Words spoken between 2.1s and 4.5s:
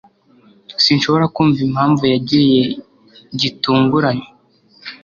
yagiye gitunguranye.